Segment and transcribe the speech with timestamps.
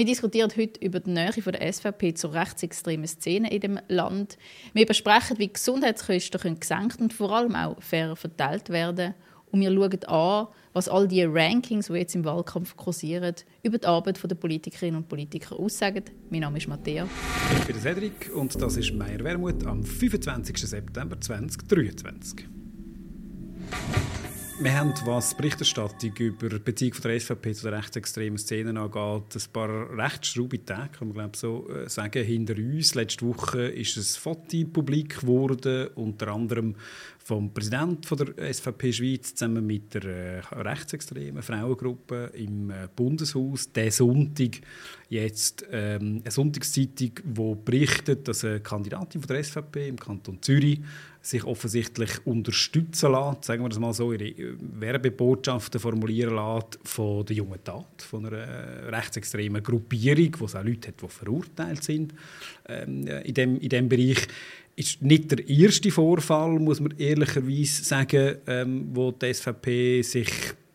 [0.00, 4.38] Wir diskutieren heute über die Nähe der SVP zur rechtsextremen Szene in dem Land.
[4.72, 9.12] Wir besprechen, wie Gesundheitskosten gesenkt und vor allem auch fair verteilt werden
[9.50, 13.86] Und wir schauen an, was all die Rankings, die jetzt im Wahlkampf kursieren, über die
[13.86, 16.04] Arbeit der Politikerinnen und Politiker aussagen.
[16.30, 17.06] Mein Name ist Matthäa.
[17.58, 20.56] Ich bin Cedric und das ist Meier Wermuth am 25.
[20.56, 22.46] September 2023.
[24.62, 29.34] Wir haben, was Berichterstattung über die Beziehung von der SVP zu der rechtsextremen Szene angeht,
[29.34, 32.94] ein paar recht schraube Tage, kann man glaube so äh, sagen, hinter uns.
[32.94, 36.76] Letzte Woche ist ein Foto publik geworden, unter anderem
[37.22, 43.70] vom Präsidenten der SVP Schweiz zusammen mit der äh, rechtsextremen Frauengruppe im äh, Bundeshaus.
[43.72, 44.60] Der Sonntag
[45.08, 50.80] jetzt ähm, eine Sonntagszeitung, die berichtet, dass eine Kandidatin von der SVP im Kanton Zürich
[51.22, 57.26] sich offensichtlich unterstützen lässt, sagen wir das mal so, ihre äh, Werbebotschaften formulieren lässt von
[57.26, 62.14] der jungen Tat, von einer rechtsextremen Gruppierung, wo es auch Leute hat, die verurteilt sind
[62.66, 64.26] ähm, in, dem, in dem Bereich
[64.80, 70.30] ist nicht der erste Vorfall, muss man ehrlicherweise sagen, ähm, wo die SVP sich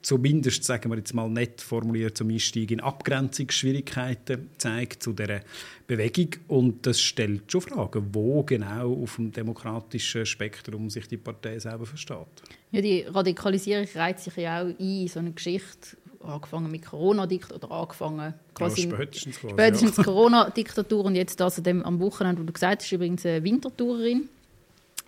[0.05, 5.41] zumindest, sagen wir jetzt mal nett formuliert, zum Einstieg in Abgrenzungsschwierigkeiten zeigt zu dieser
[5.87, 6.29] Bewegung.
[6.47, 11.87] Und das stellt schon Fragen, wo genau auf dem demokratischen Spektrum sich die Partei selber
[11.87, 12.43] versteht.
[12.71, 17.71] Ja, die Radikalisierung reiht sich ja auch ein, so eine Geschichte angefangen mit Corona-Diktatur oder
[17.71, 20.03] angefangen quasi ja, spätestens, quasi, spätestens ja.
[20.03, 24.29] Corona-Diktatur und jetzt das dem, am Wochenende, wo du gesagt hast, ist übrigens eine Wintertourerin.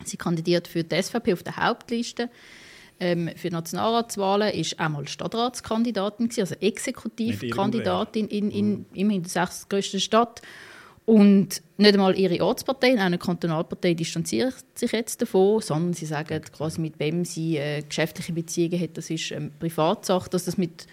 [0.04, 2.30] Sie kandidiert für die SVP auf der Hauptliste.
[3.00, 8.86] Ähm, für Nationalratswahlen ist einmal Stadtratskandidatin, also Exekutivkandidatin in, in, mhm.
[8.94, 10.42] immerhin der sechstgrößten Stadt.
[11.08, 16.42] Und nicht einmal ihre Ortspartei, auch eine Kantonalpartei, distanziert sich jetzt davon, sondern sie sagen
[16.52, 20.86] quasi, mit wem sie äh, geschäftliche Beziehungen hat, das ist ähm, Privatsache, dass das mit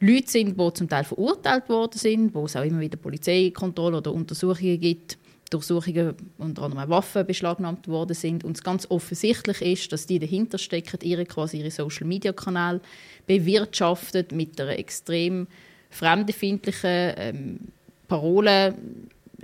[0.00, 4.12] Leuten sind, die zum Teil verurteilt worden sind, wo es auch immer wieder Polizeikontrolle oder
[4.12, 5.18] Untersuchungen gibt,
[5.50, 8.42] Durchsuchungen unter anderem Waffen beschlagnahmt worden sind.
[8.42, 12.80] Und es ganz offensichtlich ist, dass die dahinter stecken, ihre quasi ihre Social Media Kanal
[13.28, 15.46] bewirtschaftet mit einer extrem
[15.90, 17.60] fremdenfeindlichen ähm,
[18.08, 18.74] Parole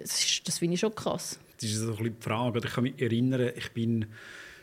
[0.01, 1.39] das, das finde ich schon krass.
[1.61, 2.61] Das ist so ein bisschen die Frage.
[2.65, 4.07] Ich kann mich erinnern, ich bin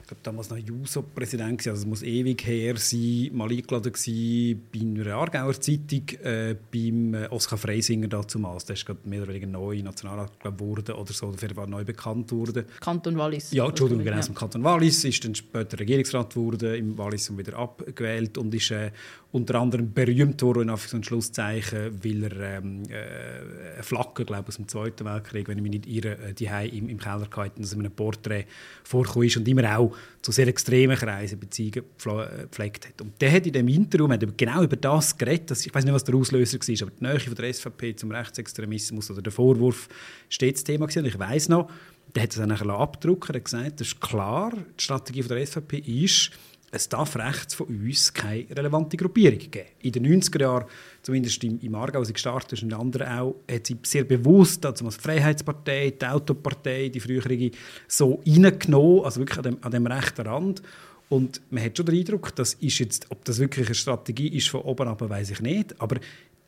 [0.08, 4.80] ich glaube, damals noch Juso-Präsident, also es muss ewig her sein, mal eingeladen gewesen bei
[4.80, 8.64] einer Aargauer Zeitung, äh, beim äh, Oskar Freisinger damals.
[8.64, 12.32] Der ist gerade mehr oder weniger neu Nationalrat geworden oder so, jeden Fall neu bekannt
[12.32, 12.66] wurde.
[12.80, 13.52] Kanton Wallis.
[13.52, 14.34] Ja, Entschuldigung, genau, ja.
[14.34, 18.92] Kanton Wallis, ist dann später Regierungsrat geworden, im Wallis und wieder abgewählt und ist äh,
[19.34, 24.48] unter anderem berühmt worden, in Anführungs- und Schlusszeichen, weil er ähm, äh, eine Flagge, glaube
[24.48, 27.62] aus dem Zweiten Weltkrieg, wenn ich mich nicht irre, äh, die im, im Keller gehalten,
[27.62, 28.46] dass er in einem Porträt
[28.86, 33.02] ist und immer auch zu sehr extremen Kreisen Beziehungen äh, gepflegt hat.
[33.02, 36.04] Und der hat in dem Interview genau über das geredet, dass, ich weiß nicht, was
[36.04, 39.88] der Auslöser war, aber die Nähe von der SVP zum Rechtsextremismus oder der Vorwurf
[40.30, 41.00] steht das Thema gewesen.
[41.00, 41.70] Und ich weiß noch,
[42.16, 45.46] der hat es dann nachher abgedruckt, hat gesagt, das ist klar, die Strategie von der
[45.46, 46.32] SVP ist,
[46.72, 49.68] es darf rechts von uns keine relevante Gruppierung geben.
[49.82, 50.66] In den 90er Jahren,
[51.02, 54.66] zumindest im, im Aargau, als sie gestartet ist und anderen auch, hat sie sehr bewusst
[54.66, 57.52] also als Freiheitspartei, die Autopartei, die frühere,
[57.88, 60.62] so reingenommen, also wirklich an dem, an dem rechten Rand.
[61.10, 64.50] Und man hat schon den Eindruck, das ist jetzt, ob das wirklich eine Strategie ist
[64.50, 65.80] von oben ab, weiß ich nicht.
[65.80, 65.98] Aber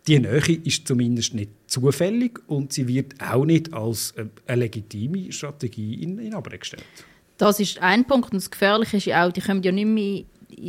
[0.05, 4.13] die Nähe ist zumindest nicht zufällig und sie wird auch nicht als
[4.47, 6.83] eine legitime Strategie in, in Abrede gestellt.
[7.39, 8.33] Das ist ein Punkt.
[8.33, 10.23] Und das Gefährliche ist ja auch, die kommen ja nicht mehr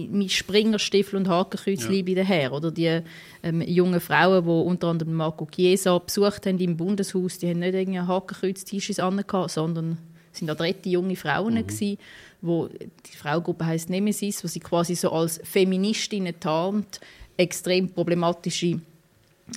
[0.09, 2.15] mit Springerstiefel und Hakenkreuzli ja.
[2.15, 2.53] daher.
[2.53, 3.01] Oder die
[3.43, 7.75] ähm, jungen Frauen, die unter anderem Marco Chiesa besucht haben im Bundeshaus, die haben nicht
[7.75, 9.99] irgendwie Hakenkreuz-T-Shirts angehabt, sondern
[10.31, 11.67] sind adrette junge Frauen mhm.
[11.67, 11.99] gewesen,
[12.41, 17.01] wo die Fraugruppe heißt Nemesis, wo sie quasi so als Feministinnen tarnt,
[17.37, 18.81] extrem problematische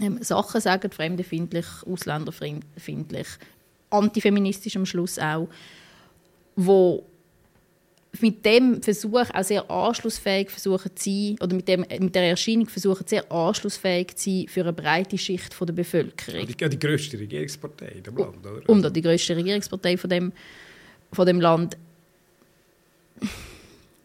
[0.01, 3.28] ähm, Sachen sagen, fremdenfindlich, ausländerfeindlich,
[3.91, 5.47] antifeministisch am Schluss auch
[6.56, 7.03] wo
[8.19, 12.68] mit dem Versuch auch sehr anschlussfähig versuchen zu sein, oder mit, dem, mit der Erscheinung
[12.68, 16.46] versuchen sehr anschlussfähig zu sein für eine breite Schicht von der Bevölkerung.
[16.46, 18.69] Die, die grösste Regierungspartei in dem Land, oder?
[18.69, 20.31] Und die grösste Regierungspartei von dem,
[21.12, 21.77] von dem Land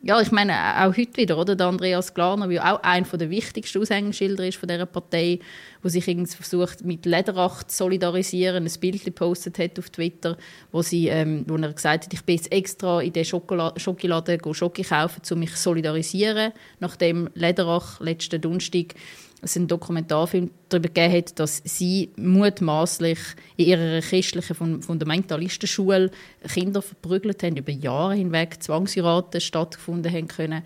[0.01, 1.57] ja, ich meine, auch heute wieder, oder?
[1.57, 5.41] Der Andreas Glarner, der auch einer der wichtigsten Aushängeschilder ist von dieser Partei,
[5.83, 10.37] wo sich irgendwie versucht, mit Lederach zu solidarisieren, ein Bild gepostet hat auf Twitter,
[10.71, 14.83] wo, sie, ähm, wo er gesagt hat, ich bin jetzt extra in den Schokoladen Schoki
[14.83, 18.95] kaufen, um mich zu solidarisieren, nachdem Lederach letzten Donnerstag
[19.43, 23.19] es einen Dokumentarfilm darüber gegeben hat, dass sie mutmaßlich
[23.57, 26.11] in ihrer christlichen Fundamentalistenschule
[26.53, 30.63] Kinder verprügelt haben, über Jahre hinweg Zwangsheiraten stattgefunden haben können.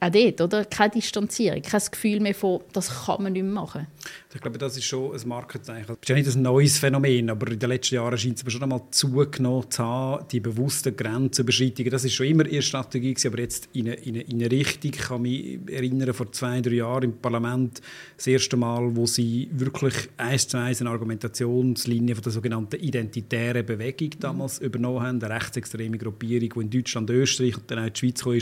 [0.00, 0.64] Auch dort, oder?
[0.64, 3.86] Keine Distanzierung, kein Gefühl mehr von, das kann man nicht mehr machen.
[4.34, 5.86] Ich glaube, das ist schon ein Markenzeichen.
[5.86, 8.62] Das ist ja nicht ein neues Phänomen, aber in den letzten Jahren scheint es schon
[8.62, 11.90] einmal zugenommen zu haben, die bewussten Grenzüberschreitungen.
[11.90, 14.50] Das ist schon immer ihre Strategie gewesen, aber jetzt in eine, in, eine, in eine
[14.50, 17.80] Richtung, ich kann mich erinnern, vor zwei, drei Jahren im Parlament,
[18.16, 23.64] das erste Mal, wo sie wirklich eins zu eins eine Argumentationslinie von der sogenannten identitären
[23.64, 24.66] Bewegung damals mhm.
[24.66, 28.22] übernommen haben, eine rechtsextreme Gruppierung, die in Deutschland, Österreich und dann auch in die Schweiz
[28.22, 28.34] kam,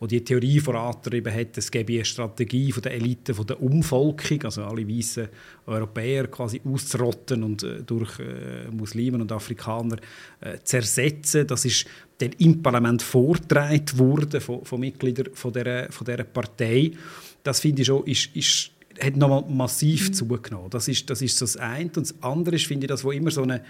[0.00, 4.42] wo die Theorie vorangetrieben hat, es gäbe eine Strategie von der Elite, von der Umvolkung,
[4.44, 5.28] also alle weißen
[5.66, 9.96] Europäer quasi auszurotten und äh, durch äh, Muslimen und Afrikaner
[10.40, 11.46] äh, zu ersetzen.
[11.46, 11.86] Das ist
[12.18, 16.92] dann im Parlament vorgetragen worden von, von Mitgliedern von dieser, von dieser Partei.
[17.42, 18.70] Das finde ich schon, ist, ist
[19.00, 20.14] hat nochmal massiv mhm.
[20.14, 20.70] zugenommen.
[20.70, 21.84] Das ist, das ist so das eine.
[21.84, 23.62] Und das andere ist, finde ich, das, wo immer so eine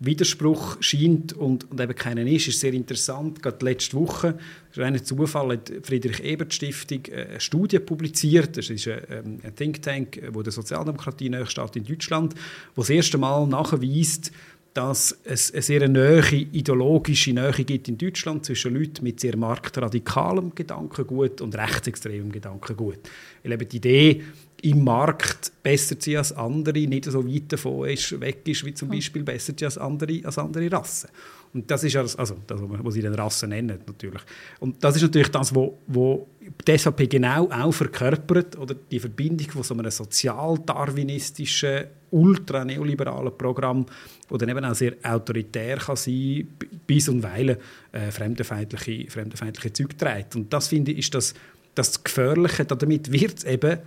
[0.00, 3.42] Widerspruch scheint und, und eben keinen ist, ist sehr interessant.
[3.42, 8.56] Gerade letzte Woche, das ist ein Zufall, hat Friedrich-Ebert-Stiftung äh, eine Studie publiziert.
[8.56, 12.34] Das ist ein, ähm, ein Think Tank, wo der Sozialdemokratie steht in Deutschland,
[12.74, 14.30] wo das erste Mal nachweist,
[14.74, 20.54] dass es eine sehr nahe ideologische Nähe gibt in Deutschland zwischen Leuten mit sehr marktradikalem
[20.54, 23.00] Gedankengut und rechtsextremem Gedankengut.
[23.42, 24.22] Ich glaube, die Idee,
[24.62, 28.88] im Markt besser zu als andere, nicht so weit davon ist, weg ist, wie zum
[28.88, 31.10] Beispiel besser zu als andere, als andere Rassen.
[31.54, 34.20] Und das ist also das, was sie den Rassen nennen, natürlich.
[34.60, 36.26] Und das ist natürlich das, was wo
[36.66, 43.86] die SVP genau auch verkörpert, oder die Verbindung von so einem sozial-darwinistischen, ultra-neoliberalen Programm,
[44.28, 46.48] das dann eben auch sehr autoritär kann sein
[46.86, 47.58] bis und weil
[47.92, 50.36] äh, fremdenfeindliche, fremdenfeindliche Zeug trägt.
[50.36, 51.34] Und das, finde ich, ist das,
[51.74, 52.64] das Gefährliche.
[52.64, 53.78] Damit wird es eben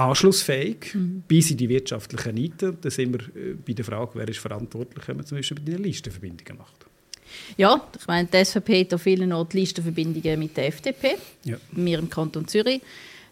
[0.00, 1.22] anschlussfähig mhm.
[1.26, 2.78] bis in die wirtschaftlichen Nieten.
[2.80, 5.72] Da sind wir äh, bei der Frage, wer ist verantwortlich, wenn man zum Beispiel bei
[5.72, 6.86] den Listenverbindungen macht.
[7.56, 11.16] Ja, ich meine, die SVP hat an vielen Orten Listenverbindungen mit der FDP.
[11.44, 11.56] Ja.
[11.72, 12.80] Wir im Kanton Zürich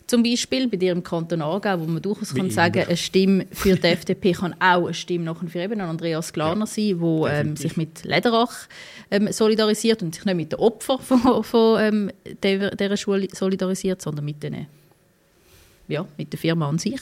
[0.09, 3.77] zum Beispiel, bei dir im Kanton Aargau, wo man durchaus kann sagen eine Stimme für
[3.77, 7.57] die FDP kann auch eine Stimme nachher für eben Andreas Glarner ja, sein, der ähm,
[7.57, 8.69] sich mit Lederach
[9.11, 12.11] ähm, solidarisiert und sich nicht mit den Opfern von, von ähm,
[12.43, 14.67] dieser Schule solidarisiert, sondern mit den
[15.89, 17.01] ja, mit der Firma an sich.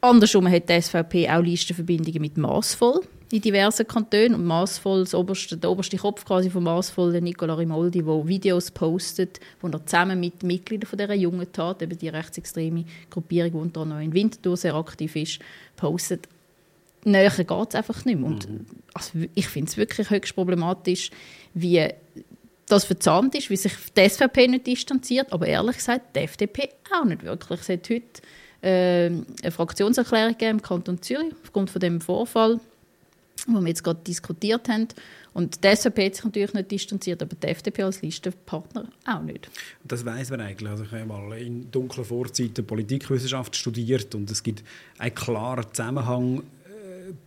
[0.00, 3.02] Andersrum hat die SVP auch Listenverbindungen mit Maßvoll
[3.32, 4.34] in diversen Kantonen.
[4.34, 9.40] Und Maßvoll, oberste, der oberste Kopf quasi von Maßvoll, der Nicola Rimoldi, der Videos postet,
[9.60, 13.80] wo er zusammen mit Mitgliedern von dieser jungen Tat, eben die rechtsextreme Gruppierung, die unter
[13.82, 15.38] anderem in Winterthur sehr aktiv ist,
[15.76, 16.28] postet.
[17.04, 18.28] Näher geht es einfach nicht mehr.
[18.28, 18.66] Und mhm.
[18.94, 21.10] also, ich finde es wirklich höchst problematisch,
[21.54, 21.88] wie
[22.66, 27.04] das verzahnt ist, wie sich die SVP nicht distanziert, aber ehrlich gesagt die FDP auch
[27.04, 27.60] nicht wirklich.
[27.60, 28.22] Es hat heute
[28.62, 32.60] äh, eine Fraktionserklärung im Kanton Zürich aufgrund von dem Vorfall,
[33.46, 34.88] wo wir jetzt gerade diskutiert haben.
[35.34, 39.50] Und die SVP hat sich natürlich nicht distanziert, aber die FDP als Listenpartner auch nicht.
[39.84, 40.70] Das weiß man eigentlich.
[40.70, 44.62] Also ich habe mal in dunklen Vorzeiten Politikwissenschaft studiert und es gibt
[44.98, 46.42] einen klaren Zusammenhang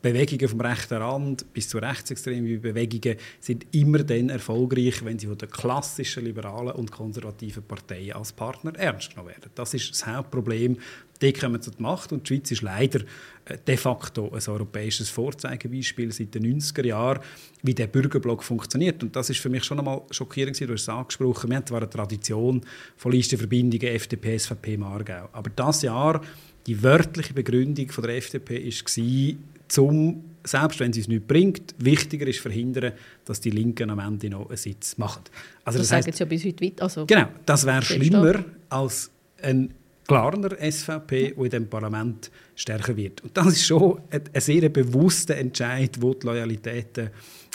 [0.01, 5.37] Bewegungen vom rechten Rand bis zu rechtsextremen Bewegungen sind immer dann erfolgreich, wenn sie von
[5.37, 9.51] den klassischen liberalen und konservativen Parteien als Partner ernst genommen werden.
[9.55, 10.77] Das ist das Hauptproblem.
[11.21, 12.99] Die kommen zur Macht und die Schweiz ist leider
[13.45, 17.21] äh, de facto ein europäisches Vorzeigebeispiel seit den 90er Jahren,
[17.63, 19.01] wie der Bürgerblock funktioniert.
[19.01, 21.79] Und das ist für mich schon einmal schockierend, du hast es angesprochen, wir haben zwar
[21.79, 22.61] eine Tradition
[22.97, 26.21] von Listenverbindungen FDP, SVP, Margau, aber das Jahr
[26.67, 29.35] die wörtliche Begründung von der FDP war,
[29.67, 32.93] zum, selbst wenn sie es nicht bringt, wichtiger ist verhindern,
[33.25, 35.23] dass die Linken am Ende noch einen Sitz machen.
[35.63, 36.81] Also das, das sagen sie ja bis heute weit.
[36.81, 39.11] Also genau, das wäre schlimmer als
[39.41, 39.73] ein
[40.07, 43.21] klarer SVP, der in dem Parlament stärker wird.
[43.21, 47.09] Und das ist schon ein, ein sehr bewusster Entscheid, wo die Loyalitäten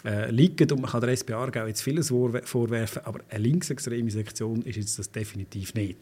[0.04, 0.70] äh, liegen.
[0.73, 4.99] Und man kann der SP Aargau jetzt vieles vorwerfen, aber eine linksextreme Sektion ist jetzt
[4.99, 5.99] das definitiv nicht.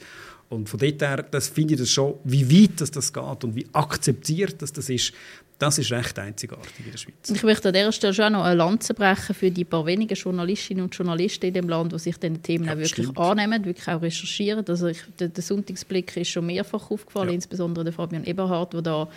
[0.49, 3.55] Und von dort her, das finde ich das schon, wie weit das, das geht und
[3.55, 5.13] wie akzeptiert das, das ist,
[5.59, 7.31] das ist recht einzigartig in der Schweiz.
[7.31, 10.85] Ich möchte an dieser Stelle schon noch eine Lanze brechen für die paar wenigen Journalistinnen
[10.85, 13.19] und Journalisten in dem Land, die sich diesen Themen ja, wirklich stimmt.
[13.19, 14.65] annehmen, wirklich auch recherchieren.
[14.67, 17.35] Also ich, der, der, Sonntagsblick ist schon mehrfach aufgefallen, ja.
[17.35, 19.09] insbesondere der Fabian Eberhardt, der da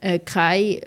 [0.00, 0.80] äh, kein,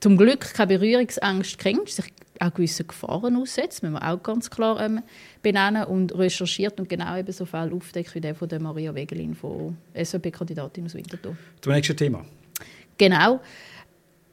[0.00, 2.06] zum Glück keine Berührungsangst kennt, sich
[2.40, 5.02] auch gewisse Gefahren aussetzt, müssen wir auch ganz klar ähm,
[5.42, 9.34] benennen und recherchiert und genau eben so Fälle aufdeckt wie der von der Maria Wegelin,
[9.34, 11.36] von SVP-Kandidatin aus Winterthur.
[11.60, 12.24] Zum nächsten Thema.
[12.98, 13.40] Genau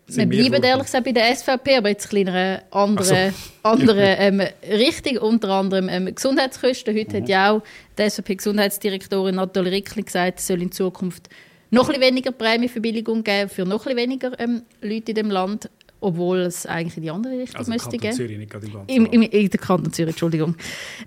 [0.07, 3.69] wir bleiben ehrlich gesagt bei der SVP, aber jetzt in einer anderen, so.
[3.69, 6.95] anderen ähm, Richtung, unter anderem ähm, Gesundheitskosten.
[6.95, 7.21] Heute mhm.
[7.21, 7.63] hat ja auch
[7.97, 11.29] die SVP-Gesundheitsdirektorin Nathalie Rickli gesagt, es soll in Zukunft
[11.71, 15.69] noch ein weniger Prämieverbilligung geben für noch ein weniger ähm, Leute in dem Land.
[16.03, 18.13] Obwohl es eigentlich in die andere Richtung Also müsste Kanton gehen.
[18.13, 20.55] Zürich, nicht gerade im ganzen Im, im, in der Kanton Zürich, Entschuldigung.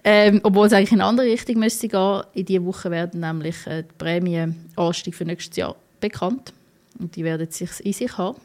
[0.02, 2.22] Ähm, obwohl es eigentlich in eine andere Richtung müsste gehen.
[2.34, 6.52] In dieser Woche werden nämlich äh, die Prämienanstieg für nächstes Jahr bekannt.
[6.98, 8.38] Und die werden sich in sich haben.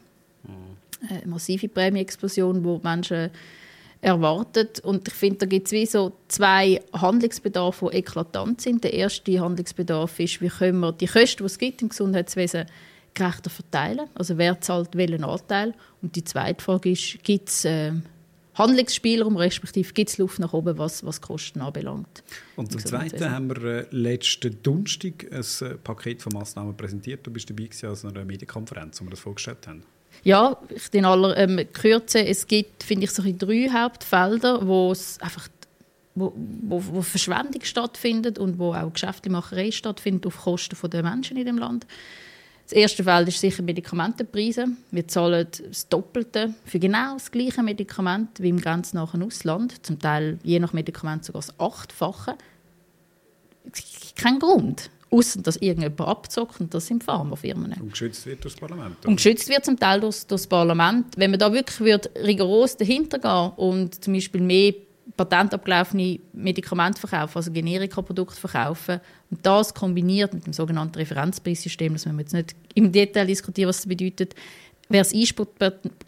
[1.10, 3.32] Eine massive Prämienexplosion, die die Menschen
[4.02, 4.68] erwarten.
[4.84, 8.84] Und ich finde, da gibt es wie so zwei Handlungsbedarfe, die eklatant sind.
[8.84, 12.66] Der erste Handlungsbedarf ist, wie können wir die Kosten, die es gibt im Gesundheitswesen,
[13.14, 14.08] gerechter verteilen.
[14.16, 15.74] Also wer zahlt welchen Anteil.
[16.02, 17.92] Und die zweite Frage ist, gibt es äh,
[18.56, 22.24] Handlungsspielraum, respektive gibt es Luft nach oben, was, was Kosten anbelangt.
[22.56, 27.26] Und zum Zweiten haben wir äh, letzten Donnerstag ein äh, Paket von Massnahmen präsentiert.
[27.26, 29.84] Du bist dabei gewesen, an einer Medienkonferenz, wo wir das vorgestellt haben.
[30.24, 35.20] Ja, ich in aller ähm, Kürze, es gibt, finde ich, so drei Hauptfelder, wo es
[35.22, 35.48] einfach
[36.14, 41.46] wo, wo, wo Verschwendung stattfindet und wo auch Geschäftemacherei stattfindet auf Kosten der Menschen in
[41.46, 41.88] dem Land.
[42.72, 44.66] Das erste Feld ist sicher Medikamentenpreise.
[44.92, 49.86] Wir zahlen das Doppelte für genau das gleiche Medikament wie im grenznahen Ausland.
[49.86, 52.36] Zum Teil je nach Medikament sogar das Achtfache.
[54.16, 54.90] Kein Grund.
[55.10, 57.74] Außer dass irgendjemand abzockt und das sind Pharmafirmen.
[57.74, 59.06] Und geschützt wird durch das Parlament.
[59.06, 61.08] Und geschützt wird zum Teil durch, durch das Parlament.
[61.18, 64.74] Wenn man da wirklich wird rigoros dahinter gehen und zum Beispiel mehr
[65.18, 72.14] patentabgelaufene Medikamente verkaufen, also Generika-Produkte verkaufen und das kombiniert mit dem sogenannten Referenzpreissystem, das wir
[72.20, 74.36] jetzt nicht im Detail diskutieren, was das bedeutet,
[74.90, 75.48] wäre das Einspar-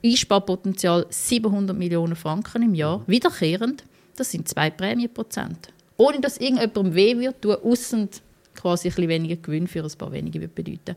[0.03, 3.83] Einsparpotenzial 700 Millionen Franken im Jahr, wiederkehrend.
[4.15, 5.69] Das sind zwei Prämienprozent.
[5.97, 8.07] Ohne dass irgendjemandem weh wird, tun, ausser
[8.55, 10.95] quasi ein bisschen weniger Gewinn für ein paar wenige wird bedeuten.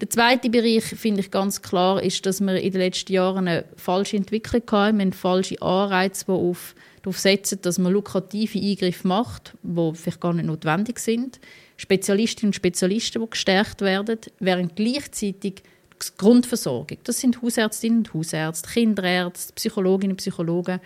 [0.00, 3.64] Der zweite Bereich, finde ich ganz klar, ist, dass wir in den letzten Jahren eine
[3.76, 4.98] falsche Entwicklung hatten.
[4.98, 10.20] Wir haben falsche Anreize, die auf, darauf setzen, dass man lukrative Eingriffe macht, die vielleicht
[10.20, 11.38] gar nicht notwendig sind.
[11.76, 18.68] Spezialistinnen und Spezialisten, die gestärkt werden, während gleichzeitig die Grundversorgung, das sind Hausärztinnen und Hausärzte,
[18.68, 20.80] Kinderärzte, Psychologinnen und Psychologen,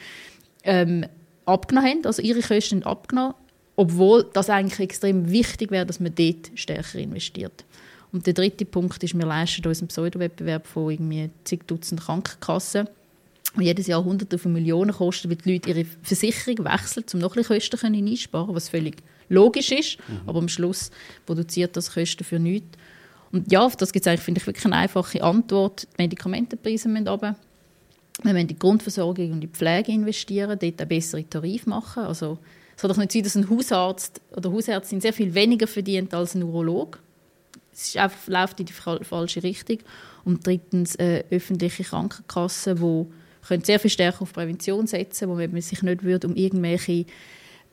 [0.64, 1.06] ähm,
[1.46, 3.34] abgenommen haben, also ihre Kosten sind abgenommen,
[3.76, 7.64] obwohl das eigentlich extrem wichtig wäre, dass man dort stärker investiert.
[8.12, 12.88] Und der dritte Punkt ist, wir leisten uns einen Pseudowettbewerb von irgendwie zig Dutzend Krankenkassen,
[13.58, 17.36] die jedes Jahr Hunderte von Millionen kosten, weil die Leute ihre Versicherung wechseln, um noch
[17.36, 20.90] ein bisschen Kosten können einsparen was völlig logisch ist, aber am Schluss
[21.26, 22.78] produziert das Kosten für nichts.
[23.30, 25.86] Und ja, auf das gibt es eigentlich, finde ich, wirklich eine einfache Antwort.
[25.98, 27.36] Die Medikamentenpreise müssen runter.
[28.22, 32.04] Wir müssen in die Grundversorgung und in die Pflege investieren, dort eine bessere Tarif machen.
[32.04, 32.38] Also,
[32.74, 36.34] es kann doch nicht sein, dass ein Hausarzt oder Hausärztin sehr viel weniger verdient als
[36.34, 37.00] ein Urolog.
[37.80, 39.78] Es ist einfach, läuft in die fa- falsche Richtung.
[40.24, 43.06] Und drittens, äh, öffentliche Krankenkassen, die
[43.46, 47.06] können sehr viel stärker auf Prävention setzen, wo man sich nicht würde um irgendwelche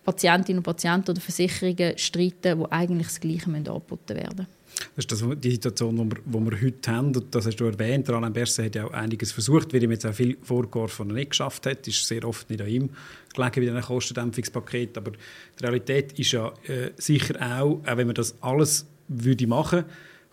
[0.04, 4.46] Patientinnen und Patienten oder Versicherungen streiten, wo eigentlich das Gleiche müssen angeboten werden
[4.96, 7.08] Das ist das, die Situation, die wir, die wir heute haben.
[7.16, 8.08] Und das hast du erwähnt.
[8.12, 11.16] Alain Berset hat ja auch einiges versucht, weil ihm jetzt auch viel vorgeworfen, was er
[11.16, 11.88] nicht geschafft hat.
[11.88, 12.90] ist sehr oft nicht an ihm
[13.34, 14.98] gelegen bei diesen Kostendämpfungspaket.
[15.00, 19.86] Aber die Realität ist ja äh, sicher auch, auch wenn man das alles würde machen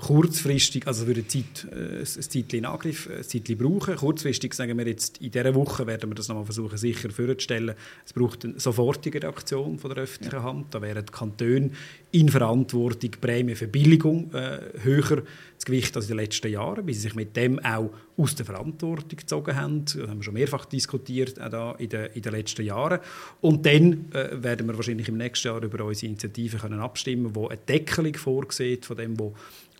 [0.02, 3.94] kurzfristig, also würde Zeit, äh, ein Zeitchen in Angriff, ein Zeitchen brauchen.
[3.94, 7.76] Kurzfristig sagen wir jetzt, in dieser Woche werden wir das nochmal versuchen, sicher vorzustellen.
[8.04, 10.74] Es braucht eine sofortige Reaktion von der öffentlichen Hand.
[10.74, 11.70] Da wären die Kantone
[12.10, 15.22] in Verantwortung, Prämienverbilligung äh, höher
[15.54, 18.44] das Gewicht als in den letzten Jahren, weil sie sich mit dem auch aus der
[18.44, 19.84] Verantwortung gezogen haben.
[19.84, 22.98] Das haben wir schon mehrfach diskutiert, auch da in, den, in den letzten Jahren.
[23.40, 27.46] Und dann äh, werden wir wahrscheinlich im nächsten Jahr über unsere Initiative können abstimmen können,
[27.46, 29.32] die eine Deckelung vorsieht von dem, was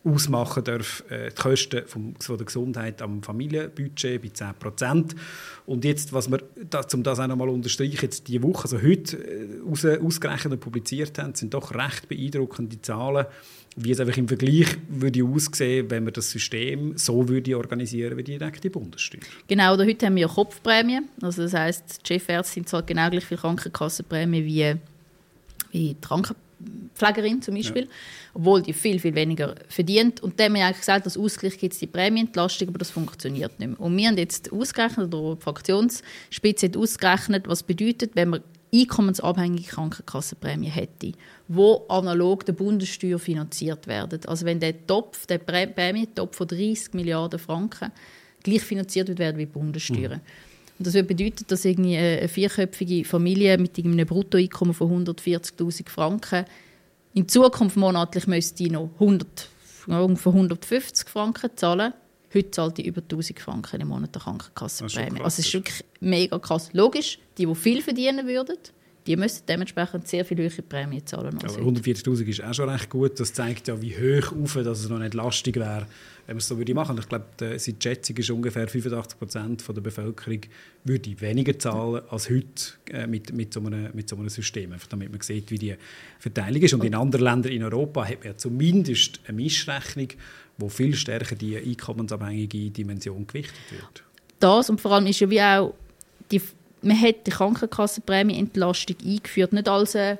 [0.05, 5.15] ausmachen darf, äh, die Kosten vom, von der Gesundheit am Familienbudget bei 10 Prozent.
[5.65, 9.17] Und jetzt, was wir, da, um das auch nochmal unterstreichen, jetzt diese Woche, also heute
[9.17, 13.25] äh, aus, ausgerechnet und publiziert haben, sind doch recht beeindruckende Zahlen,
[13.75, 18.23] wie es einfach im Vergleich würde aussehen, wenn wir das System so würde organisieren wie
[18.23, 19.21] die direkte Bundessteuer.
[19.47, 21.01] Genau, oder heute haben wir Kopfprämie.
[21.21, 24.75] Also das heisst, die Chefärztin zahlt genau gleich viel Krankenkassenprämie wie,
[25.71, 26.01] wie die
[26.93, 27.89] Krankenpflegerin zum Beispiel, ja.
[28.33, 30.21] obwohl die viel, viel weniger verdient.
[30.21, 33.59] Und dann haben wir eigentlich gesagt, als Ausgleich gibt es die Prämienentlastung, aber das funktioniert
[33.59, 33.79] nicht mehr.
[33.79, 38.41] Und wir haben jetzt ausgerechnet, oder die Fraktionsspitze hat ausgerechnet, was bedeutet, wenn man
[38.73, 41.11] einkommensabhängige Krankenkassenprämie hätte,
[41.47, 44.19] wo analog der Bundessteuer finanziert werden.
[44.25, 47.91] Also wenn der Topf, der Prämientopf von 30 Milliarden Franken
[48.41, 50.15] gleich finanziert wird werden wie die Bundessteuer.
[50.15, 50.21] Mhm.
[50.79, 56.45] Und das würde bedeuten, dass irgendwie eine vierköpfige Familie mit einem Bruttoeinkommen von 140'000 Franken
[57.13, 59.49] in Zukunft monatlich müsste noch 100,
[59.87, 61.93] ungefähr 150 Franken zahlen.
[62.33, 65.21] Heute zahlt die über 1000 Franken im Monat der Krankenkassenprämie.
[65.21, 66.69] Also es ist wirklich mega krass.
[66.73, 68.57] Logisch, die, die viel verdienen würden,
[69.05, 71.37] die müssen dementsprechend sehr viel höhere Prämien zahlen.
[71.37, 73.19] Aber 140'000 ist auch schon recht gut.
[73.19, 75.87] Das zeigt ja, wie hoch auf, dass es noch nicht lastig wäre,
[76.25, 76.97] wenn man es so würde machen.
[76.97, 80.39] Ich glaube, die Schätzung ist ungefähr 85 Prozent der Bevölkerung
[80.85, 82.45] würde weniger zahlen als heute
[82.91, 85.75] äh, mit, mit, so einem, mit so einem System, einfach damit man sieht, wie die
[86.19, 86.73] Verteilung ist.
[86.73, 90.07] Und in anderen Ländern in Europa hat man ja zumindest eine Mischrechnung,
[90.57, 94.03] wo viel stärker die einkommensabhängige Dimension gewichtet wird.
[94.39, 95.73] Das und vor allem ist ja wie auch
[96.31, 96.41] die
[96.83, 100.19] man hat die Krankenkassenprämieentlastung eingeführt, nicht als eine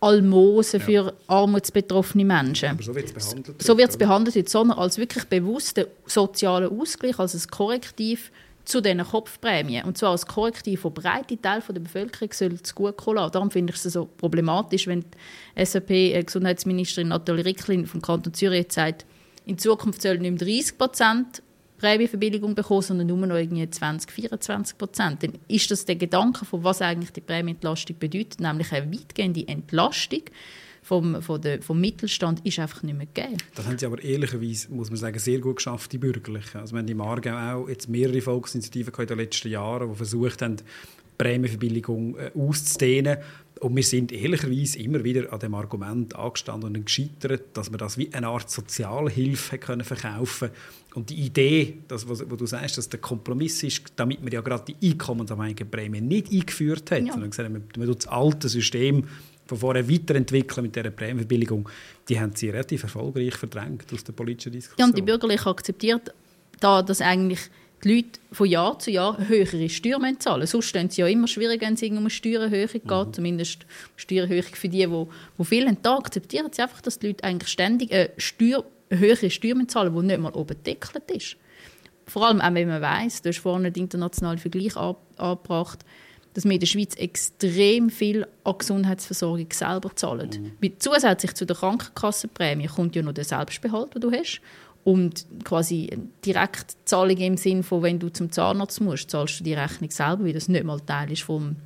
[0.00, 0.86] Almosen ja.
[0.86, 2.70] für armutsbetroffene Menschen.
[2.70, 3.62] Aber so wird es behandelt.
[3.62, 8.30] So wird es behandelt, sondern als wirklich bewussten sozialen Ausgleich, als ein Korrektiv
[8.64, 9.84] zu diesen Kopfprämien.
[9.84, 13.72] Und zwar als Korrektiv, wo breite Teil der Bevölkerung soll zu gut kommen Darum finde
[13.72, 15.04] ich es so problematisch, wenn
[15.56, 19.06] die SAP-Gesundheitsministerin Nathalie Ricklin vom Kanton Zürich jetzt sagt,
[19.46, 21.42] in Zukunft sollen nicht mehr 30 Prozent
[21.78, 25.22] Prämienverbilligung bekommen, sondern nur noch irgendwie 20, 24 Prozent.
[25.22, 30.22] Dann ist das der Gedanke, von was eigentlich die Prämienentlastung bedeutet, nämlich eine weitgehende Entlastung
[30.82, 33.36] vom, vom, der, vom Mittelstand ist einfach nicht mehr gegeben.
[33.54, 36.60] Das haben sie aber ehrlicherweise, muss man sagen, sehr gut geschafft, die Bürgerlichen.
[36.60, 40.40] Also wir haben im Aargau auch jetzt mehrere Volksinitiativen in den letzten Jahren, die versucht
[40.40, 40.56] haben,
[41.18, 43.18] Prämienverbilligung äh, auszudehnen.
[43.60, 47.98] Und wir sind ehrlicherweise immer wieder an dem Argument angestanden und gescheitert, dass man das
[47.98, 50.50] wie eine Art Sozialhilfe können verkaufen
[50.94, 54.40] Und die Idee, dass, was, was, du sagst, dass der Kompromiss ist, damit man ja
[54.42, 57.12] gerade die einkommensabhängigen Prämien nicht eingeführt hat, ja.
[57.12, 59.04] sondern gesagt, man, man das alte System
[59.46, 61.68] von vorher weiterentwickeln mit dieser Prämienverbilligung,
[62.08, 64.78] die haben sie relativ erfolgreich verdrängt aus der politischen Diskussion.
[64.78, 66.12] Ja, und die Bürgerlichen akzeptiert
[66.60, 67.50] da, dass eigentlich
[67.84, 71.60] die Leute von Jahr zu Jahr höhere Steuern zahlen Sonst stehen sie ja immer schwierig,
[71.60, 73.12] wenn es um eine Steuererhöhung geht, mhm.
[73.12, 73.66] zumindest
[73.96, 75.06] Steuererhöhung für die, die,
[75.38, 75.78] die viel haben.
[75.82, 79.94] Da akzeptieren sie einfach, dass die Leute eigentlich ständig eine, Steuer, eine höhere Steuern zahlen,
[79.94, 81.36] die nicht mal oben deckelt ist.
[82.06, 85.84] Vor allem auch, wenn man weiss, du hast vorhin den internationalen Vergleich angebracht,
[86.34, 90.54] dass wir in der Schweiz extrem viel an Gesundheitsversorgung selber zahlen.
[90.60, 90.72] Mhm.
[90.78, 94.40] Zusätzlich zu der Krankenkassenprämie kommt ja noch der Selbstbehalt, den du hast.
[94.88, 95.90] Und quasi
[96.24, 100.32] Direktzahlung im Sinn von, wenn du zum Zahnarzt musst, zahlst du die Rechnung selber, weil
[100.32, 101.56] das nicht mal Teil ist vom,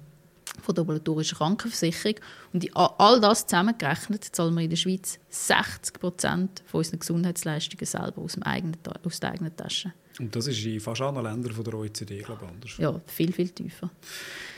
[0.61, 2.17] von der obligatorischen Krankenversicherung.
[2.53, 8.23] Und all das zusammengerechnet zahlen wir in der Schweiz 60 Prozent von unseren Gesundheitsleistungen selber
[8.23, 9.93] aus, dem eigenen, aus der eigenen Tasche.
[10.19, 12.77] Und das ist in fast allen Ländern der OECD, glaube ich, anders.
[12.77, 13.89] Ja, viel, viel tiefer.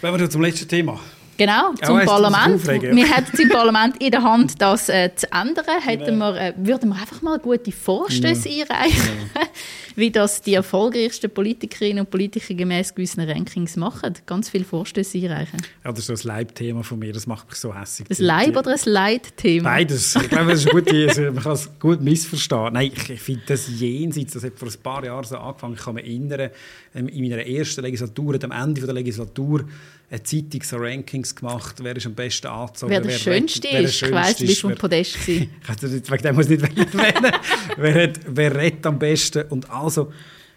[0.00, 0.98] Wenn wir zum letzten Thema.
[1.36, 2.66] Genau, zum oh, Parlament.
[2.66, 5.64] Wir hätten es im Parlament in der Hand, das äh, zu ändern.
[5.80, 8.64] Hätten wir, äh, würden wir einfach mal gute Vorstöße ja.
[8.66, 9.42] einreichen, ja.
[9.96, 14.14] wie das die erfolgreichsten Politikerinnen und Politiker gemäß gewissen Rankings machen.
[14.26, 15.60] Ganz viele Vorstöße einreichen.
[15.84, 18.08] Ja, das ist so ein Leibthema von mir, das macht mich so hässlich.
[18.10, 19.70] Ein Leib- oder ein Leitthema?
[19.70, 20.14] Beides.
[20.14, 22.72] Ich glaube, das ist gut, man kann es gut missverstehen.
[22.72, 25.80] Nein, ich, ich finde das jenseits, das hat vor ein paar Jahren so angefangen, ich
[25.80, 26.50] kann mich erinnern,
[26.94, 29.64] ähm, in meiner ersten Legislatur, am Ende der Legislatur,
[30.10, 32.90] eine Zeitung so Rankings gemacht, wer ist am besten angezogen.
[32.90, 34.02] Wer der wer Schönste wer ist.
[34.02, 35.50] Ich weiss, du bist vom Podest gewesen.
[36.10, 37.32] wegen dem muss ich nicht erwähnen.
[37.76, 40.12] wer, hat, wer redet am besten und also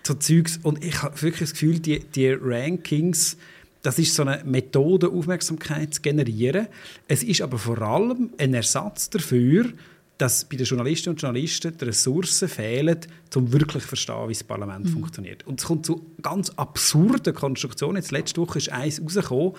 [0.05, 0.59] so Zeugs.
[0.63, 3.37] Und ich habe wirklich das Gefühl, die, die Rankings,
[3.81, 6.67] das ist so eine Methode, Aufmerksamkeit zu generieren.
[7.07, 9.73] Es ist aber vor allem ein Ersatz dafür,
[10.17, 12.99] dass bei den Journalistinnen und Journalisten die Ressourcen fehlen,
[13.35, 14.89] um wirklich zu verstehen, wie das Parlament mhm.
[14.89, 15.45] funktioniert.
[15.45, 17.97] Und es kommt zu ganz absurden Konstruktionen.
[17.97, 19.53] Jetzt letzte Woche ist eins rausgekommen,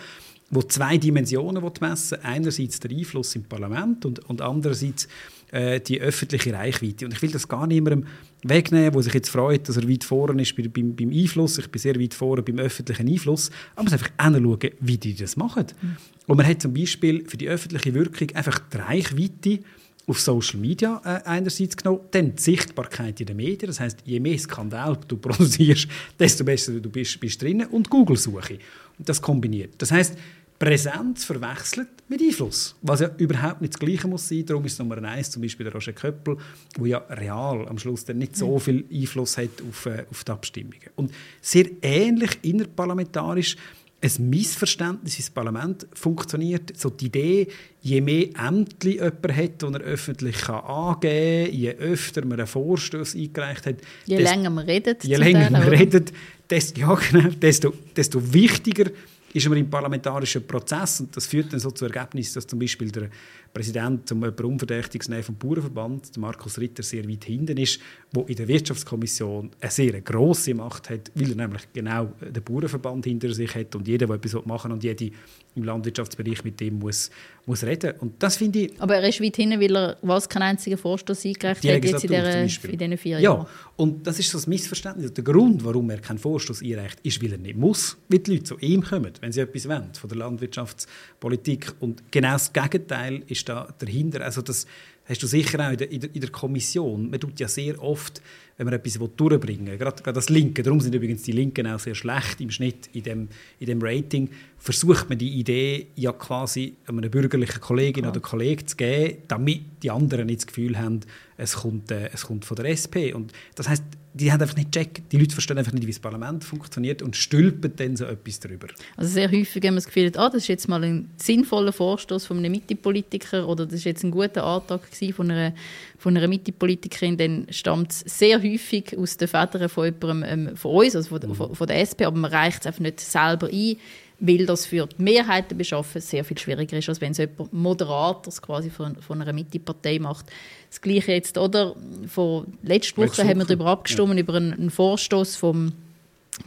[0.50, 5.06] wo zwei Dimensionen messen Einerseits der Einfluss im Parlament und, und andererseits
[5.50, 7.04] äh, die öffentliche Reichweite.
[7.04, 8.06] Und ich will das gar niemandem
[8.42, 11.58] wegnehmen, der sich jetzt freut, dass er weit vorne ist beim, beim Einfluss.
[11.58, 13.50] Ich bin sehr weit vorne beim öffentlichen Einfluss.
[13.74, 15.66] Aber man muss einfach anschauen, wie die das machen.
[15.80, 15.96] Mhm.
[16.26, 19.60] Und man hat zum Beispiel für die öffentliche Wirkung einfach die Reichweite
[20.08, 24.18] auf Social Media äh, einerseits genommen, dann die Sichtbarkeit in den Medien, das heißt, je
[24.18, 25.86] mehr Skandal du produzierst,
[26.18, 28.58] desto besser du bist, bist drinnen und Google-Suche.
[28.98, 29.74] Und das kombiniert.
[29.78, 30.16] Das heißt,
[30.58, 34.44] Präsenz verwechselt mit Einfluss, was ja überhaupt nicht das Gleiche muss sein.
[34.44, 36.36] Darum ist Nummer eins zum Beispiel der Roger Köppel,
[36.76, 40.32] wo ja real am Schluss dann nicht so viel Einfluss hat auf, äh, auf die
[40.32, 40.90] Abstimmungen.
[40.96, 43.56] Und sehr ähnlich innerparlamentarisch
[44.00, 46.76] ein Missverständnis ins Parlament funktioniert.
[46.76, 47.48] So die Idee,
[47.80, 52.46] je mehr Ämter jemand hat, die er öffentlich kann angeben kann, je öfter man einen
[52.46, 56.12] Vorstoß eingereicht hat, je desto, länger man redet, je länger man redet
[56.48, 58.90] desto, ja, genau, desto, desto wichtiger
[59.32, 62.90] ist man im parlamentarischen Prozess und das führt dann so zu Ergebnis, dass zum Beispiel
[62.90, 63.10] der
[63.52, 67.80] Präsident, um jemanden unverdächtig zu nehmen, vom Bauernverband, Markus Ritter, sehr weit hinten ist,
[68.14, 73.04] der in der Wirtschaftskommission eine sehr grosse Macht hat, weil er nämlich genau den Bauernverband
[73.06, 75.10] hinter sich hat und jeder, der etwas machen und jede
[75.54, 77.10] im Landwirtschaftsbereich mit dem muss,
[77.46, 77.94] muss reden.
[77.98, 78.80] Und das finde ich...
[78.80, 82.10] Aber er ist weit hinten, weil er was keinen einzigen Vorstoß eingereicht hat jetzt in,
[82.10, 83.40] der, in diesen vier Jahren.
[83.40, 85.12] Ja, und das ist so ein Missverständnis.
[85.12, 88.44] Der Grund, warum er keinen Vorstoß einreicht, ist, weil er nicht muss, weil die Leute
[88.44, 91.72] zu ihm kommen, wenn sie etwas wollen von der Landwirtschaftspolitik.
[91.80, 94.22] Und genau das Gegenteil ist da dahinter.
[94.22, 94.66] Also das
[95.06, 97.10] hast du sicher auch in der, in der, Kommission.
[97.10, 98.22] Man tut ja sehr oft
[98.58, 99.78] wenn man etwas durchbringen will.
[99.78, 103.04] Gerade, gerade das Linke, darum sind übrigens die Linken auch sehr schlecht im Schnitt in
[103.04, 103.28] dem,
[103.60, 104.28] in dem Rating,
[104.58, 108.10] versucht man die Idee ja quasi einer bürgerlichen Kollegin ja.
[108.10, 111.00] oder Kollegen zu geben, damit die anderen nicht das Gefühl haben,
[111.36, 113.14] es kommt, äh, es kommt von der SP.
[113.14, 116.00] Und das heißt, die haben einfach nicht gecheckt, die Leute verstehen einfach nicht, wie das
[116.00, 118.66] Parlament funktioniert und stülpen dann so etwas darüber.
[118.96, 122.26] Also sehr häufig haben wir das Gefühl, ah, das ist jetzt mal ein sinnvoller Vorstoß
[122.26, 124.80] von einem Mitte-Politiker oder das ist jetzt ein guter Antrag
[125.14, 125.54] von einer,
[125.98, 130.74] von einer Mitte-Politikerin, dann stammt es sehr häufig aus den Federn von jemandem ähm, von
[130.74, 131.34] uns, also von, mhm.
[131.34, 133.76] von, von der SP, aber man reicht es einfach nicht selber ein,
[134.20, 138.42] weil das für die Mehrheiten beschaffen sehr viel schwieriger ist, als wenn es jemand Moderators
[138.42, 140.26] quasi von, von einer Mitte-Partei macht.
[140.68, 141.76] Das Gleiche jetzt, oder?
[142.08, 144.20] Vor letzte Woche, haben wir darüber abgestimmt, ja.
[144.20, 145.72] über einen, einen Vorstoß vom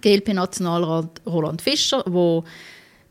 [0.01, 2.43] GLP-Nationalrat Roland Fischer, wo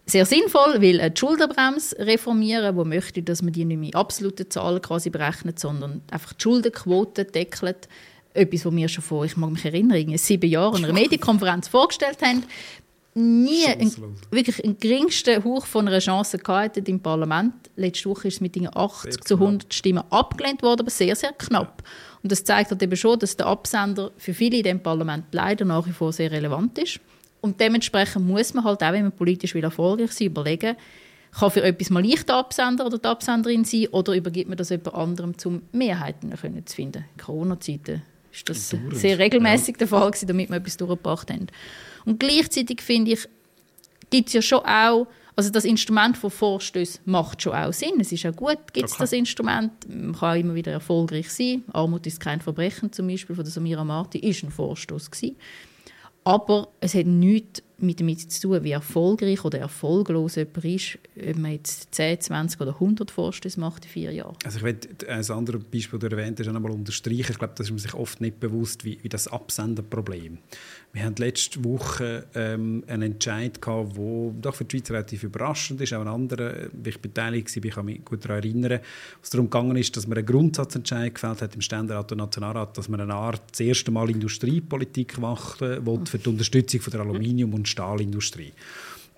[0.04, 4.82] sehr sinnvoll, weil die Schuldenbremse reformieren, wo möchte, dass man die nicht mehr absolute Zahlen
[4.82, 7.88] quasi berechnet, sondern einfach die Schuldenquote deckelt.
[8.32, 12.18] Etwas, was wir schon vor, ich mag mich erinnern, sieben Jahren in einer Medienkonferenz vorgestellt
[12.22, 12.44] haben
[13.14, 13.92] nie ein,
[14.30, 17.54] wirklich einen geringsten Hauch von einer Chance gehabt im Parlament.
[17.76, 21.82] Letzte Woche ist es mit 80 zu 100 Stimmen abgelehnt worden, aber sehr, sehr knapp.
[22.22, 25.64] Und das zeigt halt eben schon, dass der Absender für viele in dem Parlament leider
[25.64, 27.00] nach wie vor sehr relevant ist.
[27.40, 30.76] Und dementsprechend muss man halt auch, wenn man politisch will erfolgreich sein überlegen,
[31.32, 34.70] kann für etwas mal leicht der Absender oder die Absenderin sein oder übergibt man das
[34.70, 36.32] jemand anderem, um Mehrheiten
[36.66, 37.04] zu finden.
[37.16, 39.78] In Corona-Zeiten ist das sehr regelmäßig ja.
[39.78, 41.46] der Fall gewesen, damit wir etwas durchgebracht haben.
[42.04, 43.28] Und gleichzeitig finde ich,
[44.10, 47.94] gibt es ja schon auch, also das Instrument von Vorstößen macht schon auch Sinn.
[48.00, 49.02] Es ist auch gut, gibt es okay.
[49.02, 49.72] das Instrument.
[49.88, 51.64] Man kann immer wieder erfolgreich sein.
[51.72, 55.36] Armut ist kein Verbrechen zum Beispiel von der Samira Marti ist ein Vorstoß gewesen.
[56.24, 61.36] Aber es hat nichts mit damit zu tun, wie erfolgreich oder erfolglos jemand ist, ob
[61.36, 64.36] man jetzt 10, 20 oder 100 Vorstöße macht in vier Jahren.
[64.44, 67.26] Also ich will ein anderes Beispiel, das du erwähnt hast, einmal unterstreichen.
[67.30, 70.38] Ich glaube, das ist man sich oft nicht bewusst, wie, wie das Absenderproblem.
[70.92, 75.80] Wir hatten letzte Woche ähm, einen Entscheid gehabt, der doch für die Schweiz relativ überraschend
[75.80, 75.92] ist.
[75.92, 78.80] Auch ein anderer, wie ich beteiligt war, ich kann mich gut daran erinnern,
[79.20, 82.88] was darum gegangen ist, dass man einen Grundsatzentscheid gefällt hat im Ständerat und Nationalrat, dass
[82.88, 87.54] man eine Art das erste Mal Industriepolitik machen will für die Unterstützung von der Aluminium-
[87.54, 88.52] und Stahlindustrie.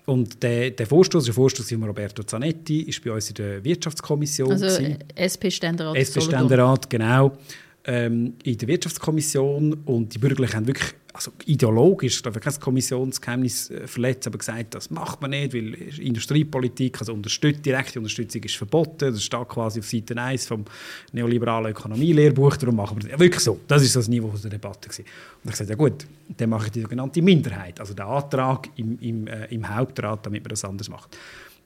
[0.05, 4.51] Und der, der Vorstoß, der Vorstoß von Roberto Zanetti, ist bei uns in der Wirtschaftskommission.
[4.51, 4.67] Also
[5.15, 5.95] SP-Ständerat.
[5.95, 7.37] SP-Ständerat, genau.
[7.85, 13.69] Ähm, in der Wirtschaftskommission und die Bürgerlichen haben wirklich also ideologisch, ich darf kein Kommissionsgeheimnis
[13.69, 18.55] äh, verletzt, aber gesagt, das macht man nicht, weil Industriepolitik, also unterstützt, direkte Unterstützung ist
[18.55, 20.65] verboten, das steht quasi auf Seite 1 vom
[21.11, 23.11] neoliberalen Ökonomielehrbuch, darum machen wir das.
[23.11, 24.89] Ja, wirklich so, das ist das Niveau der Debatte.
[24.89, 25.05] Gewesen.
[25.43, 28.97] Und ich gesagt, ja gut, dann mache ich die sogenannte Minderheit, also den Antrag im,
[28.99, 31.15] im, äh, im Hauptrat, damit man das anders macht.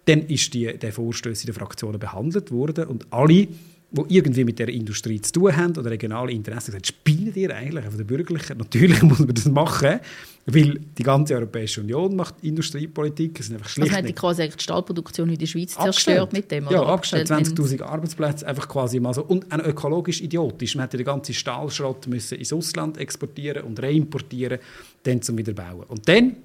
[0.06, 3.48] Dann ist die, der Vorstöß in den Fraktionen behandelt worden und alle
[3.90, 7.86] die irgendwie mit der Industrie zu tun haben oder regionale Interessen, gesagt, spielen die eigentlich
[7.86, 8.58] von den Bürgerlichen?
[8.58, 10.00] Natürlich muss man das machen,
[10.46, 13.40] weil die ganze Europäische Union macht Industriepolitik.
[13.40, 16.52] Es sind einfach schlicht also hat die quasi die Stahlproduktion in der Schweiz zerstört mit
[16.52, 16.68] dem?
[16.70, 17.32] Ja, abgestellt.
[17.32, 19.24] 20'000 Arbeitsplätze einfach quasi mal so.
[19.24, 20.76] Und auch ökologisch idiotisch.
[20.76, 24.60] Man hätte den ganzen Stahlschrott müssen ins Ausland exportieren und reimportieren,
[25.04, 25.84] dann zum Wiederbauen.
[25.88, 26.36] Und dann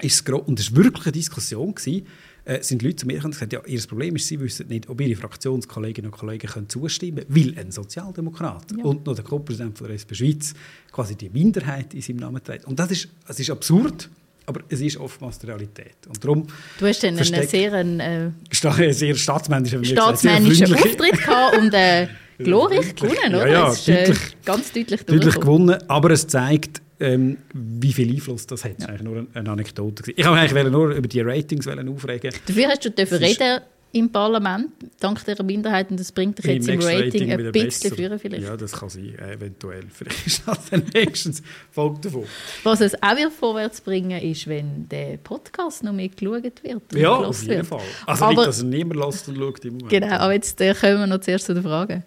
[0.00, 2.06] ist es, und es war wirklich eine Diskussion, gewesen,
[2.46, 4.88] äh, sind Leute zu mir gekommen und gesagt, ja, ihr Problem ist, sie wissen nicht,
[4.88, 8.84] ob ihre Fraktionskolleginnen und Kollegen können zustimmen können, weil ein Sozialdemokrat ja.
[8.84, 10.54] und noch der Co-Präsident der SP Schweiz
[10.92, 12.64] quasi die Minderheit in seinem Namen trägt.
[12.66, 14.08] Und das ist, das ist absurd.
[14.48, 15.96] Aber es ist oftmals die Realität.
[16.08, 16.46] Und darum
[16.78, 22.06] du hast dann einen sehr, äh, sehr staatsmännischen, staatsmännischen Auftritt gehabt und äh,
[22.38, 23.48] glorreich gewonnen, oder?
[23.48, 25.76] Ja, ja, ist, äh, ganz deutlich, deutlich gewonnen.
[25.88, 28.74] Aber es zeigt, ähm, wie viel Einfluss das hat.
[28.78, 30.12] Das war nur eine Anekdote.
[30.12, 32.32] Ich wollte eigentlich nur über die Ratings aufregen.
[32.46, 33.60] Dafür hast du dürfen reden
[33.92, 37.94] im Parlament, dank dieser Minderheit, und das bringt dich jetzt im Rating, Rating ein bisschen
[37.94, 38.44] führen vielleicht.
[38.44, 39.84] Ja, das kann sein, eventuell.
[39.92, 41.32] Vielleicht ist das der nächste
[41.70, 42.24] Folge davon.
[42.62, 46.92] Was es auch wieder vorwärts bringen ist, wenn der Podcast noch mehr geschaut wird.
[46.94, 47.66] Ja, auf jeden wird.
[47.66, 47.80] Fall.
[48.06, 49.90] Also aber, nicht, dass er niemand lässt und schaut im Moment.
[49.90, 52.02] Genau, aber jetzt äh, kommen wir noch zuerst zu der Frage.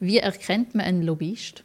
[0.00, 1.64] Wie erkennt man einen Lobbyist?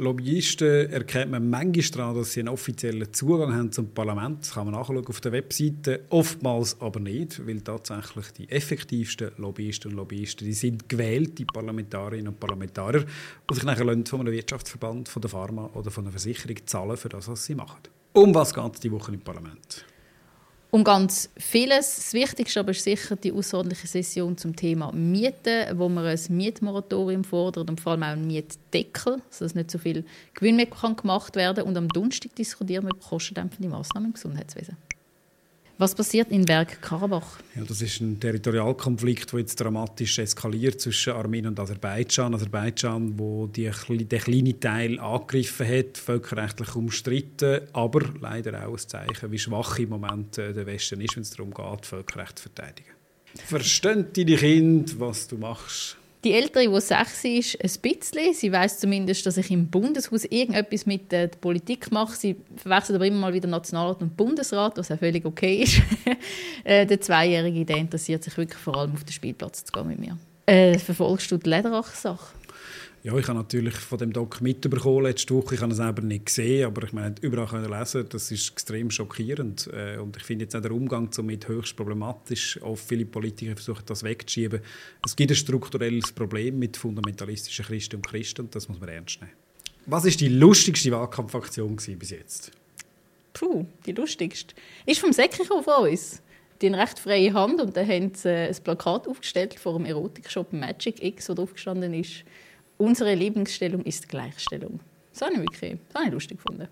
[0.00, 4.42] Lobbyisten erkennt man manchmal daran, dass sie einen offiziellen Zugang haben zum Parlament.
[4.42, 6.04] Das kann man nachschauen auf der Webseite.
[6.10, 12.38] Oftmals aber nicht, weil tatsächlich die effektivsten Lobbyisten und Lobbyisten, die sind gewählte Parlamentarierinnen und
[12.38, 13.06] Parlamentarier,
[13.50, 17.08] die sich nachher von einem Wirtschaftsverband, von der Pharma oder von einer Versicherung zahlen für
[17.08, 17.80] das, was sie machen.
[18.12, 19.84] Um was geht es die Woche im Parlament?
[20.70, 21.96] Um ganz vieles.
[21.96, 27.24] Das Wichtigste aber ist sicher die außerordentliche Session zum Thema Mieten, wo man ein Mietmoratorium
[27.24, 30.04] fordert und vor allem auch einen Mietdeckel, sodass nicht so viel
[30.34, 31.68] Gewinn mehr gemacht werden kann.
[31.68, 34.76] Und am Donnerstag diskutieren wir über kostendämpfende Massnahmen im Gesundheitswesen.
[35.80, 37.38] Was passiert in Bergkarabach?
[37.54, 42.34] Ja, das ist ein Territorialkonflikt, der jetzt dramatisch eskaliert zwischen Armenien und Aserbaidschan.
[42.34, 49.30] Aserbaidschan, wo die, den kleinen Teil angegriffen hat, völkerrechtlich umstritten, aber leider auch ein Zeichen,
[49.30, 52.90] wie schwach im Moment äh, der Westen ist, wenn es darum geht, Völkerrecht zu verteidigen.
[53.36, 55.96] Verstehen deine Kinder, was du machst?
[56.24, 58.34] Die Ältere, die sechs ist, ein bisschen.
[58.34, 62.16] Sie weiß zumindest, dass ich im Bundeshaus irgendetwas mit der Politik mache.
[62.16, 65.80] Sie verwechselt aber immer mal wieder Nationalrat und Bundesrat, was auch völlig okay ist.
[66.64, 69.98] Äh, der Zweijährige der interessiert sich wirklich vor allem auf den Spielplatz zu gehen mit
[69.98, 70.18] mir.
[70.44, 72.37] Äh, verfolgst du die Lederach-Sache?
[73.08, 75.54] Ja, ich habe natürlich von dem Doc mitbekommen letzte Woche.
[75.54, 78.04] Ich habe es selber nicht gesehen, aber ich meine, überall können lesen.
[78.10, 79.66] Das ist extrem schockierend.
[79.72, 82.60] Äh, und ich finde jetzt auch der Umgang damit höchst problematisch.
[82.60, 84.60] Auch viele Politiker versuchen das wegzuschieben.
[85.02, 89.22] Es gibt ein strukturelles Problem mit fundamentalistischen Christen und Christen und das muss man ernst
[89.22, 89.32] nehmen.
[89.86, 92.50] Was ist die lustigste Wahlkampfaktion bis jetzt?
[93.32, 94.54] Puh, die lustigste.
[94.84, 96.20] Ist vom Säckchen von uns.
[96.60, 100.52] Die haben recht freie Hand und dann haben sie ein Plakat aufgestellt vor dem Erotikshop
[100.52, 102.24] Magic X, wo drauf gestanden ist
[102.78, 104.80] unsere Lieblingsstellung ist Gleichstellung.
[105.12, 106.68] Das habe ich wirklich das habe ich lustig gefunden.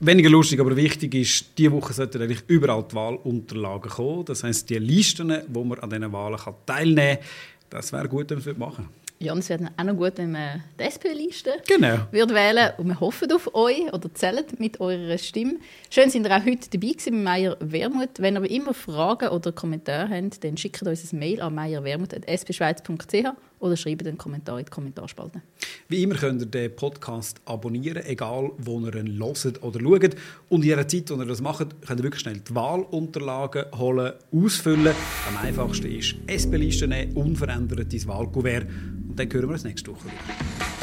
[0.00, 4.24] Weniger lustig, aber wichtig ist, diese Woche sollten eigentlich überall die Wahlunterlagen kommen.
[4.24, 7.26] Das heisst, die Listen, wo man an diesen Wahlen teilnehmen kann,
[7.70, 8.88] das wäre gut, wenn man es machen.
[9.20, 11.98] Ja, und es wäre auch noch gut, wenn man die SP-Liste genau.
[12.12, 15.54] wählen Und wir hoffen auf euch oder zählt mit eurer Stimme.
[15.88, 18.10] Schön, sind ihr auch heute dabei gewesen mit Meier Wermut.
[18.18, 23.26] Wenn ihr immer Fragen oder Kommentare habt, dann schickt uns ein Mail an meierwermut.spschweiz.ch
[23.64, 25.40] oder schreibt einen Kommentar in die Kommentarspalte.
[25.88, 30.16] Wie immer könnt ihr den Podcast abonnieren, egal wo ihr ihn hört oder schaut.
[30.50, 34.12] Und in der Zeit, wo ihr das macht, könnt ihr wirklich schnell die Wahlunterlagen holen,
[34.30, 34.94] ausfüllen.
[35.28, 38.66] Am einfachsten ist SP-Liste nehmen, unverändert ins Wahlkuvert.
[39.08, 40.73] Und dann hören wir uns nächste Woche wieder.